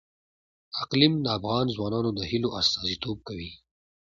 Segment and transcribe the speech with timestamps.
[0.83, 3.51] اقلیم د افغان ځوانانو د هیلو استازیتوب کوي.